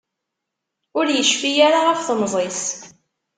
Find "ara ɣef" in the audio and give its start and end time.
1.67-1.99